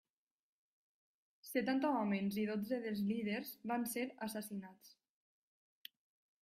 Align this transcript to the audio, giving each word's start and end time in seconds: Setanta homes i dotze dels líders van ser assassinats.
Setanta 1.49 1.91
homes 1.99 2.39
i 2.43 2.47
dotze 2.51 2.81
dels 2.87 3.05
líders 3.11 3.53
van 3.73 3.87
ser 3.95 4.09
assassinats. 4.29 4.97